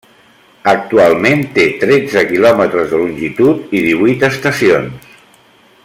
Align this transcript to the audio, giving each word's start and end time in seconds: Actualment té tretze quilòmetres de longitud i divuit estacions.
Actualment 0.71 1.43
té 1.57 1.65
tretze 1.83 2.23
quilòmetres 2.31 2.89
de 2.95 3.03
longitud 3.03 3.77
i 3.81 3.83
divuit 3.91 4.27
estacions. 4.33 5.15